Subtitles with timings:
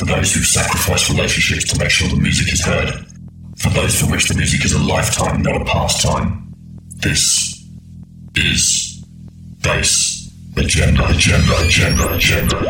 [0.00, 3.04] For those who sacrifice relationships to make sure the music is heard.
[3.58, 6.54] For those for which the music is a lifetime, not a pastime.
[7.02, 7.62] This
[8.34, 9.04] is
[9.62, 12.66] Bass Agenda, Agenda, Agenda, Agenda, Agenda.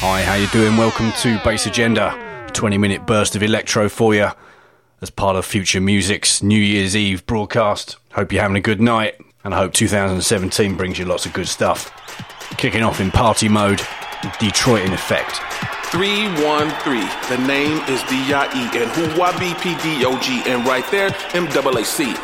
[0.00, 0.76] Hi, how you doing?
[0.76, 2.18] Welcome to Bass Agenda.
[2.54, 4.28] 20 minute burst of electro for you
[5.02, 7.96] as part of Future Music's New Year's Eve broadcast.
[8.12, 11.48] Hope you're having a good night and I hope 2017 brings you lots of good
[11.48, 11.90] stuff.
[12.56, 13.82] Kicking off in party mode,
[14.38, 15.40] Detroit in effect.
[15.86, 17.02] 313.
[17.28, 22.14] The name is D-I-E and who I B-P-D-O-G and right there M-A-A-C.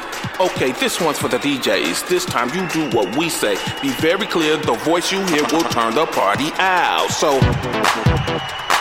[0.40, 2.08] Okay, this one's for the DJs.
[2.08, 3.56] This time you do what we say.
[3.82, 7.08] Be very clear, the voice you hear will turn the party out.
[7.10, 7.40] So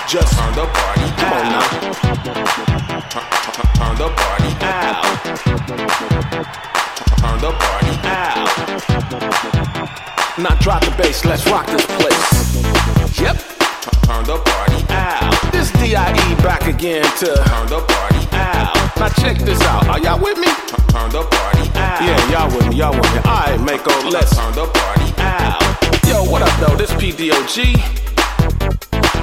[0.07, 2.86] just turn the party Come on now.
[3.17, 5.03] Turn, the party out.
[7.17, 8.45] Turn the party out.
[10.37, 13.19] Now drop the bass, let's rock this place.
[13.19, 13.37] Yep.
[14.05, 15.51] Turn the party out.
[15.51, 16.35] This D.I.E.
[16.43, 18.75] back again to turn the party out.
[18.97, 19.87] Now check this out.
[19.87, 20.47] Are y'all with me?
[20.93, 22.01] Turn the party out.
[22.01, 23.19] Yeah, y'all with me, y'all with me.
[23.25, 25.59] Alright, Mako, let's turn the party out.
[26.05, 26.75] Yo, what up though?
[26.75, 27.75] This P.D.O.G.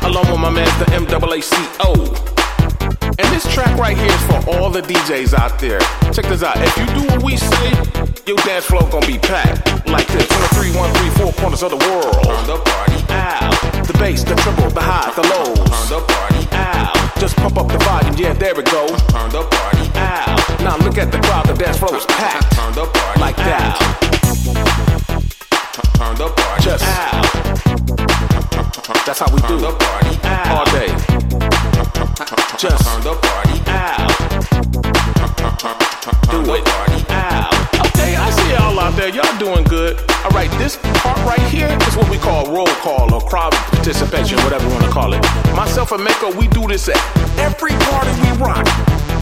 [0.03, 2.44] Along with my man, the M.A.A.C.O.
[3.17, 5.79] And this track right here is for all the DJs out there.
[6.13, 6.57] Check this out.
[6.59, 7.71] If you do what we say,
[8.27, 9.87] your dance floor gonna be packed.
[9.87, 10.27] Like this.
[10.27, 12.13] From the three, one, three, four corners of the world.
[12.25, 13.55] Turn the party out.
[13.87, 15.55] The bass, the triple, the high, the lows.
[15.55, 17.21] Turn the party out.
[17.21, 18.17] Just pump up the volume.
[18.19, 18.87] Yeah, there we go.
[19.15, 20.61] Turn the party out.
[20.61, 21.47] Now look at the crowd.
[21.47, 22.51] The dance floor is packed.
[22.57, 23.79] Turn the party like that.
[25.95, 27.23] Turn the party Just out.
[29.07, 29.75] That's how we do it.
[30.51, 31.24] All day.
[32.15, 34.07] Just turn the party out.
[36.31, 36.65] Do it.
[36.65, 37.53] party out.
[37.91, 39.09] Okay, I see y'all out there.
[39.09, 39.99] Y'all doing good.
[40.23, 44.39] All right, this part right here is what we call roll call or crowd participation,
[44.45, 45.23] whatever you want to call it.
[45.57, 47.03] Myself and Mako, we do this at
[47.39, 48.65] every party we rock.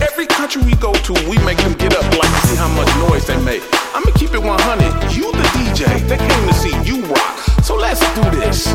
[0.02, 3.26] Every country we go to, we make them get up like see how much noise
[3.26, 3.62] they make.
[3.94, 5.12] I'ma keep it 100.
[5.12, 7.38] You the DJ, they came to see you rock.
[7.62, 8.66] So let's do this.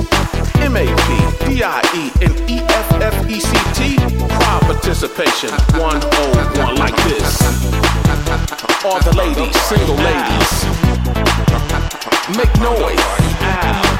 [0.61, 1.09] M-A-P,
[1.45, 3.97] D-I-E, and E-F-F-E-C-T.
[4.29, 7.41] Crowd participation, 101 like this.
[8.85, 10.65] All the ladies, single ladies.
[12.37, 13.96] Make noise.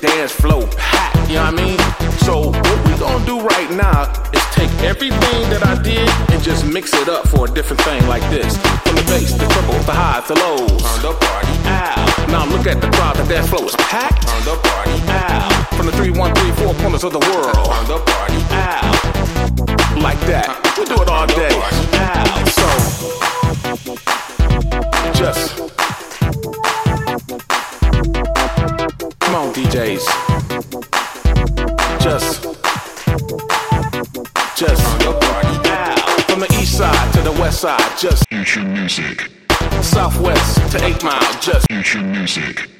[0.00, 1.78] Dance flow packed, you know what I mean?
[2.22, 6.64] So, what we gonna do right now is take everything that I did and just
[6.66, 8.56] mix it up for a different thing like this.
[8.84, 10.82] From the bass, the treble, the highs, the lows.
[10.82, 12.28] Turn the party out.
[12.28, 14.26] Now look at the crowd, the dance flow is packed.
[14.26, 15.50] Turn the party out.
[15.74, 17.54] From the three, one, three, four corners of the world.
[17.54, 18.94] Turn the party out.
[19.98, 20.60] Like that.
[20.78, 21.56] We do it all day.
[21.98, 22.48] Out.
[22.54, 22.68] So,
[25.14, 25.67] just.
[29.58, 30.06] DJs.
[31.98, 32.44] Just.
[34.56, 34.82] Just.
[36.28, 38.24] From the east side to the west side, just.
[38.28, 39.32] Future Music.
[39.82, 41.66] Southwest to 8 Mile, just.
[41.72, 42.70] Future Music.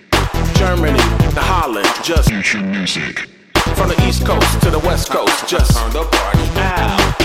[0.55, 0.99] Germany
[1.35, 2.29] to Holland, just.
[2.29, 3.29] Future Music.
[3.75, 5.77] From the east coast to the west coast, just.
[5.77, 7.19] Turn the party out.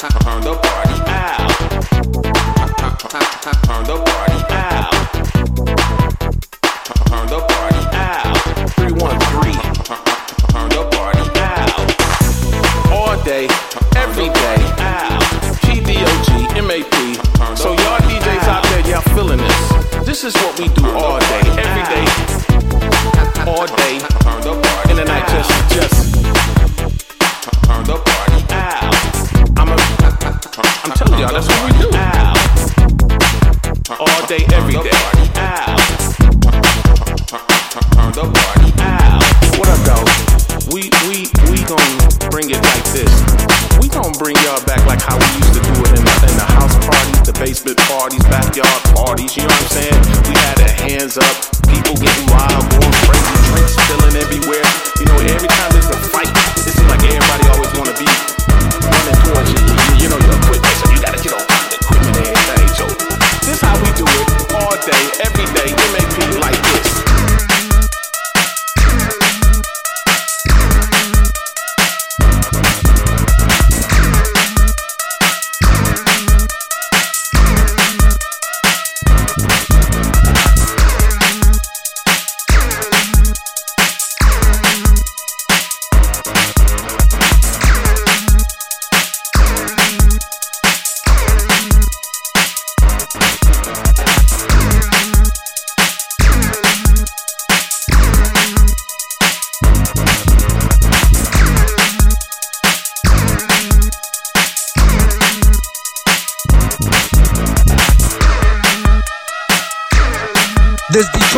[0.00, 1.50] Turn the party out.
[3.62, 5.15] Turn the party out.
[8.98, 9.52] 313.
[10.52, 11.84] Turn the party out.
[12.90, 13.46] All day,
[13.96, 14.56] every day.
[15.60, 16.28] PDOG,
[16.64, 16.94] MAP.
[17.56, 20.06] So y'all DJs out there, y'all feeling this.
[20.06, 22.25] This is what we do all day, every day.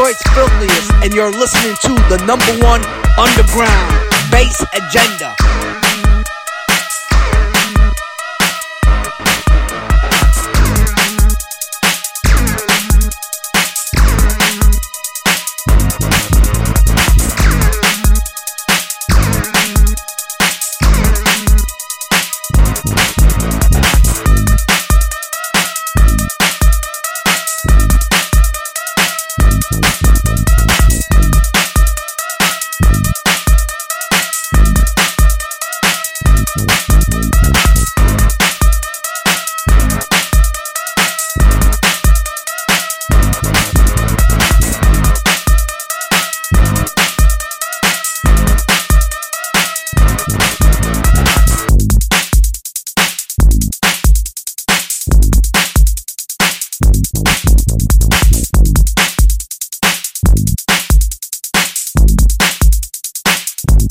[0.08, 2.82] Detroit's filthiest, and you're listening to the number one
[3.19, 5.88] underground bass agenda.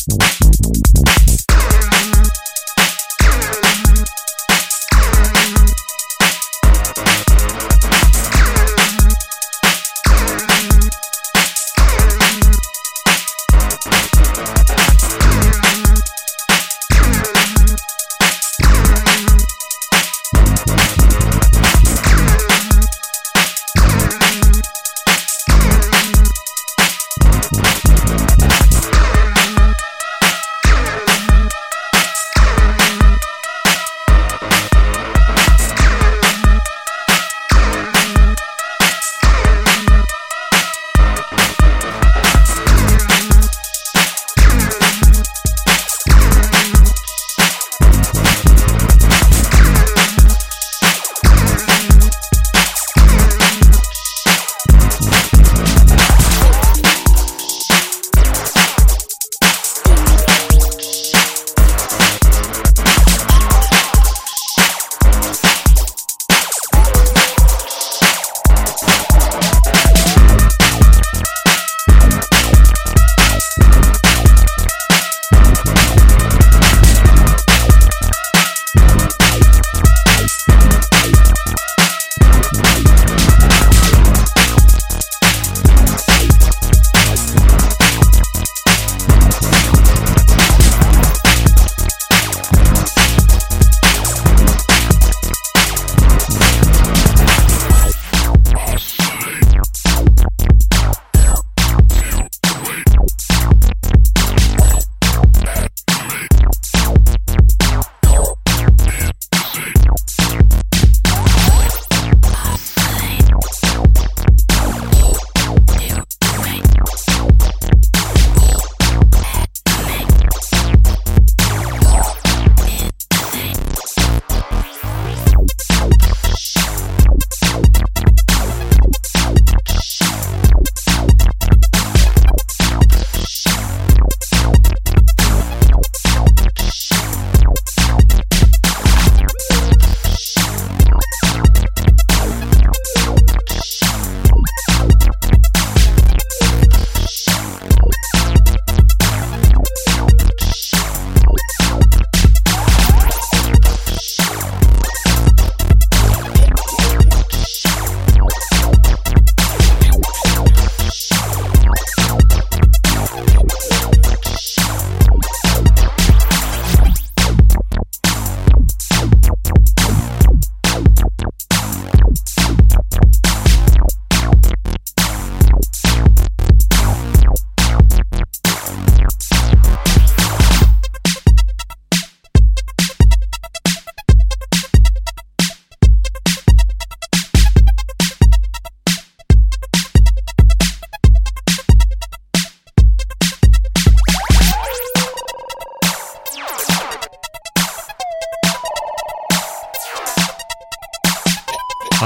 [0.09, 0.47] you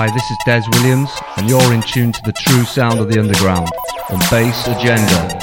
[0.02, 3.20] Hi, this is Dez Williams, and you're in tune to the true sound of the
[3.20, 3.70] underground
[4.10, 5.41] on Bass Agenda.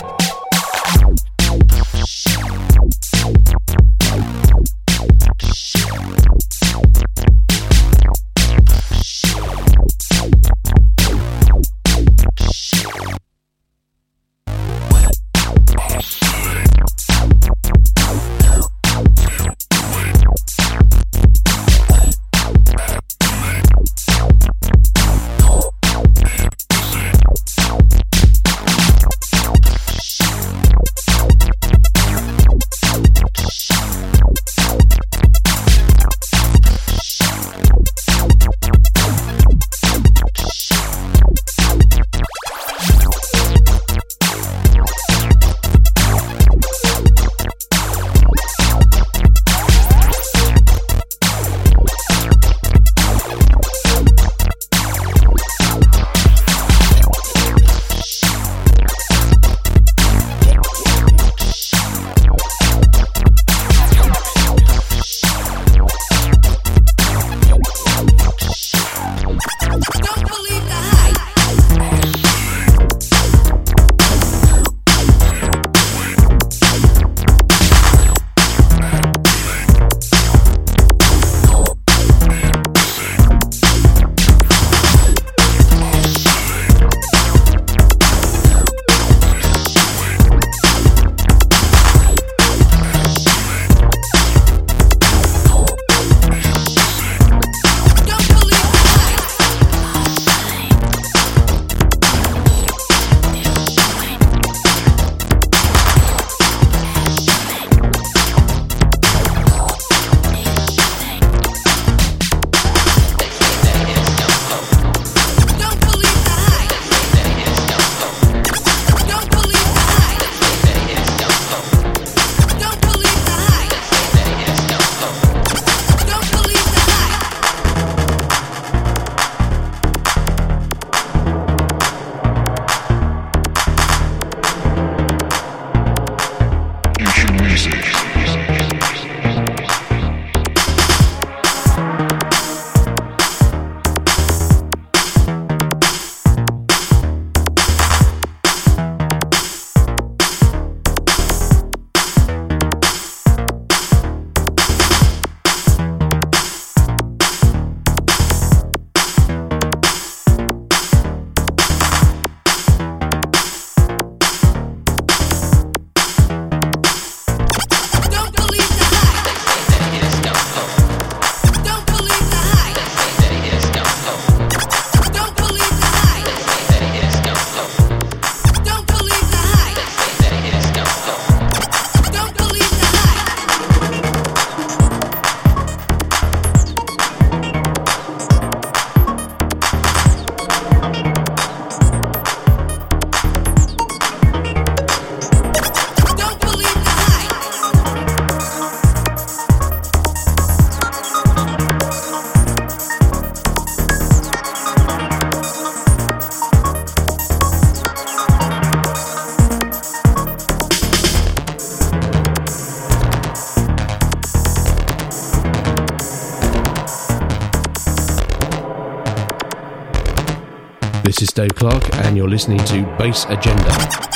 [221.18, 224.08] This is Dave Clarke, and you're listening to Bass Agenda.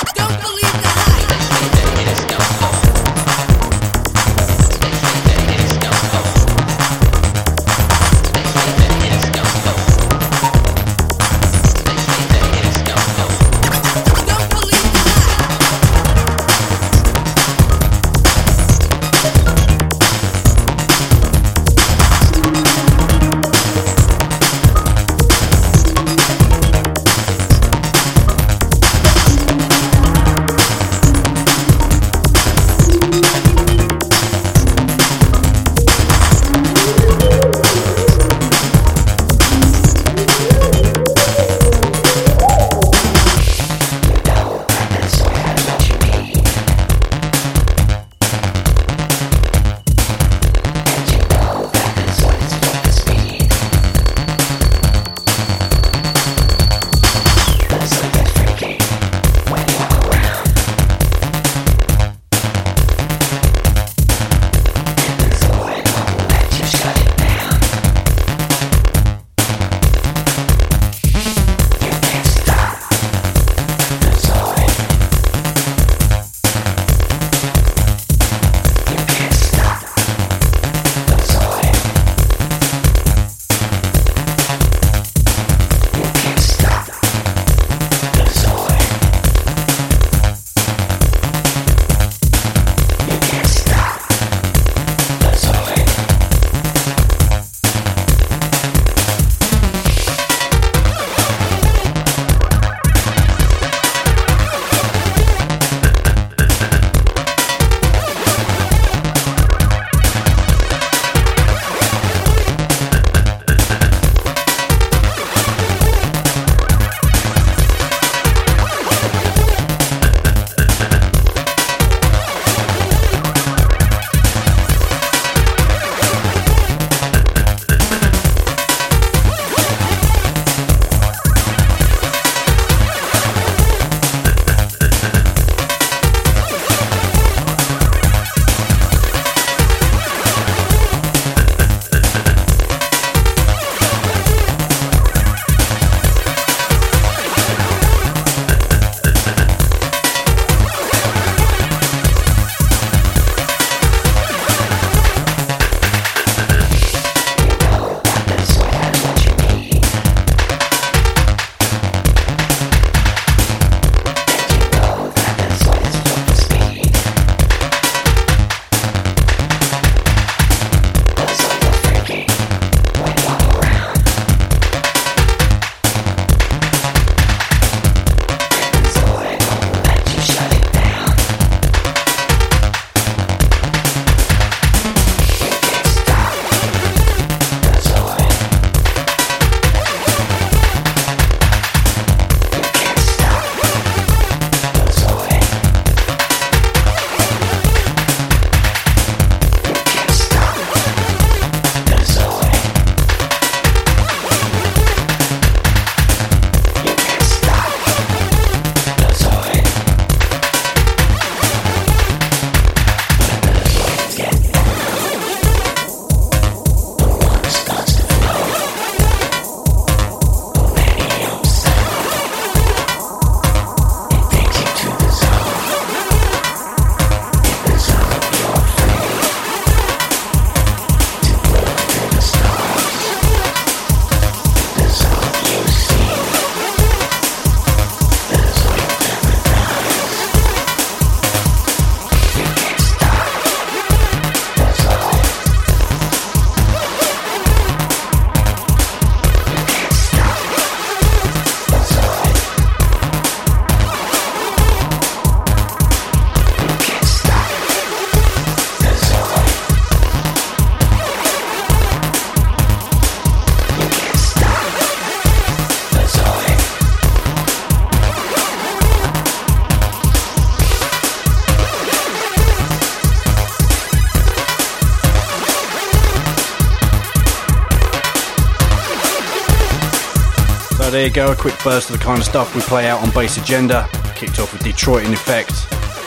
[281.02, 283.10] There you go, a quick burst of the kind of stuff we play out on
[283.10, 283.88] Bass Agenda.
[284.14, 285.50] Kicked off with Detroit in Effect,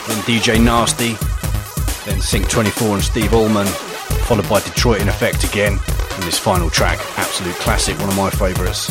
[0.08, 1.12] then DJ Nasty,
[2.10, 3.66] then Sync 24 and Steve Allman,
[4.24, 8.30] followed by Detroit in Effect again, and this final track, absolute classic, one of my
[8.30, 8.86] favourites,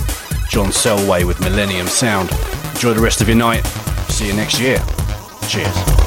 [0.48, 2.30] John Selway with Millennium Sound.
[2.76, 3.66] Enjoy the rest of your night.
[4.10, 4.78] See you next year.
[5.48, 6.05] Cheers.